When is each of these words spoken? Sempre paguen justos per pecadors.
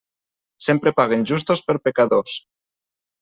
Sempre 0.67 0.93
paguen 0.99 1.25
justos 1.31 1.61
per 1.67 1.75
pecadors. 1.89 2.39